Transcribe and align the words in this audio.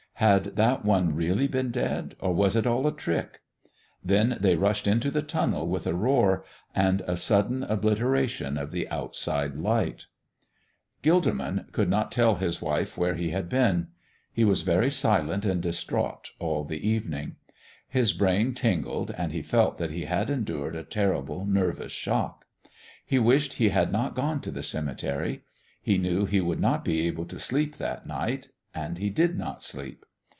Had 0.15 0.55
that 0.55 0.85
one 0.85 1.15
really 1.15 1.47
been 1.47 1.71
dead, 1.71 2.15
or 2.19 2.31
was 2.31 2.55
it 2.55 2.67
all 2.67 2.85
a 2.85 2.91
trick? 2.95 3.41
Then 4.03 4.37
they 4.39 4.55
rushed 4.55 4.85
into 4.85 5.09
the 5.09 5.23
tunnel 5.23 5.67
with 5.67 5.87
a 5.87 5.95
roar 5.95 6.45
and 6.75 7.01
a 7.07 7.17
sudden 7.17 7.63
obliteration 7.63 8.55
of 8.55 8.69
the 8.69 8.87
outside 8.89 9.55
light. 9.55 10.05
Gilderman 11.01 11.71
could 11.71 11.89
not 11.89 12.11
tell 12.11 12.35
his 12.35 12.61
wife 12.61 12.99
where 12.99 13.15
he 13.15 13.31
had 13.31 13.49
been. 13.49 13.87
He 14.31 14.43
was 14.45 14.61
very 14.61 14.91
silent 14.91 15.43
and 15.43 15.59
distraught 15.59 16.29
all 16.37 16.65
the 16.65 16.87
evening. 16.87 17.37
His 17.87 18.13
brain 18.13 18.53
tingled, 18.53 19.09
and 19.17 19.31
he 19.31 19.41
felt 19.41 19.77
that 19.77 19.89
he 19.89 20.05
had 20.05 20.29
endured 20.29 20.75
a 20.75 20.83
terrible, 20.83 21.47
nervous 21.47 21.91
shock. 21.93 22.45
He 23.03 23.17
wished 23.17 23.53
he 23.53 23.69
had 23.69 23.91
not 23.91 24.13
gone 24.13 24.39
to 24.41 24.51
the 24.51 24.61
cemetery. 24.61 25.45
He 25.81 25.97
knew 25.97 26.27
he 26.27 26.41
would 26.41 26.59
not 26.59 26.85
be 26.85 27.07
able 27.07 27.25
to 27.25 27.39
sleep 27.39 27.77
that 27.77 28.05
night, 28.05 28.49
and 28.75 28.99
he 28.99 29.09
did 29.09 29.35
not 29.35 29.63
sleep. 29.63 30.05